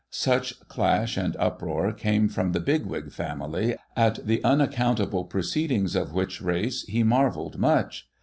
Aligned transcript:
Such 0.09 0.59
clash 0.67 1.15
and 1.15 1.35
uproar 1.37 1.91
came 1.91 2.27
from 2.27 2.53
the 2.53 2.59
Bigwig 2.59 3.11
family, 3.11 3.75
at 3.95 4.15
the 4.25 4.43
unaccountable 4.43 5.25
proceedings 5.25 5.95
of 5.95 6.11
which 6.11 6.41
race, 6.41 6.81
he 6.85 7.03
marvelled 7.03 7.59
much. 7.59 8.07